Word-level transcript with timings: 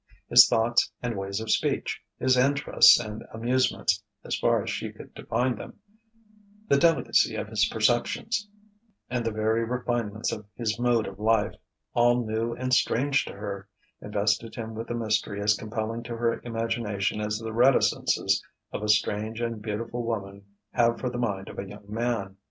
His 0.29 0.47
thoughts 0.49 0.91
and 1.03 1.15
ways 1.15 1.39
of 1.39 1.51
speech, 1.51 2.01
his 2.17 2.35
interests 2.35 2.99
and 2.99 3.23
amusements 3.31 4.01
(as 4.23 4.35
far 4.35 4.63
as 4.63 4.71
she 4.71 4.91
could 4.91 5.13
divine 5.13 5.57
them) 5.57 5.77
the 6.67 6.79
delicacy 6.79 7.35
of 7.35 7.47
his 7.49 7.69
perceptions, 7.71 8.47
and 9.11 9.23
the 9.23 9.29
very 9.29 9.63
refinements 9.63 10.31
of 10.31 10.47
his 10.55 10.79
mode 10.79 11.05
of 11.05 11.19
life, 11.19 11.53
all 11.93 12.25
new 12.25 12.51
and 12.53 12.73
strange 12.73 13.23
to 13.25 13.33
her, 13.33 13.69
invested 14.01 14.55
him 14.55 14.73
with 14.73 14.89
a 14.89 14.95
mystery 14.95 15.39
as 15.39 15.53
compelling 15.55 16.01
to 16.05 16.17
her 16.17 16.41
imagination 16.43 17.21
as 17.21 17.37
the 17.37 17.53
reticences 17.53 18.43
of 18.71 18.81
a 18.81 18.89
strange 18.89 19.39
and 19.39 19.61
beautiful 19.61 20.01
woman 20.01 20.43
have 20.71 20.99
for 20.99 21.11
the 21.11 21.19
mind 21.19 21.47
of 21.47 21.59
a 21.59 21.69
young 21.69 21.85
man. 21.87 22.37